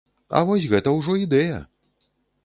[0.37, 1.59] А вось гэта ўжо ідэя!